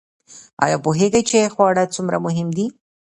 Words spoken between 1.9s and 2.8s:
څومره مهم دي؟